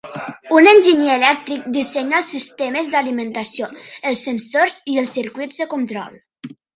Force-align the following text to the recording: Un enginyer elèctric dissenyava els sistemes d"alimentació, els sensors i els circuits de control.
Un 0.59 0.67
enginyer 0.69 1.09
elèctric 1.17 1.67
dissenyava 1.75 2.21
els 2.21 2.31
sistemes 2.35 2.89
d"alimentació, 2.93 3.67
els 4.13 4.23
sensors 4.29 4.79
i 4.95 4.97
els 5.03 5.13
circuits 5.19 5.61
de 5.65 5.69
control. 5.75 6.17